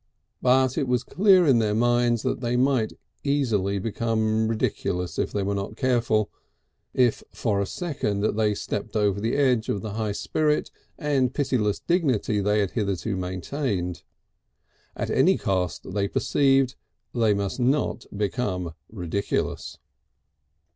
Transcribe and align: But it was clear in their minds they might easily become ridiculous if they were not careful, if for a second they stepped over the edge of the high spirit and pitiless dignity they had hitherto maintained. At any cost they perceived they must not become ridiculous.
But 0.41 0.79
it 0.79 0.87
was 0.87 1.03
clear 1.03 1.45
in 1.45 1.59
their 1.59 1.75
minds 1.75 2.23
they 2.23 2.57
might 2.57 2.93
easily 3.23 3.77
become 3.77 4.47
ridiculous 4.47 5.19
if 5.19 5.31
they 5.31 5.43
were 5.43 5.53
not 5.53 5.75
careful, 5.75 6.31
if 6.91 7.21
for 7.31 7.61
a 7.61 7.67
second 7.67 8.21
they 8.35 8.55
stepped 8.55 8.95
over 8.95 9.21
the 9.21 9.35
edge 9.35 9.69
of 9.69 9.83
the 9.83 9.91
high 9.91 10.13
spirit 10.13 10.71
and 10.97 11.31
pitiless 11.35 11.81
dignity 11.81 12.39
they 12.39 12.61
had 12.61 12.71
hitherto 12.71 13.15
maintained. 13.15 14.01
At 14.95 15.11
any 15.11 15.37
cost 15.37 15.93
they 15.93 16.07
perceived 16.07 16.73
they 17.13 17.35
must 17.35 17.59
not 17.59 18.07
become 18.17 18.73
ridiculous. 18.91 19.77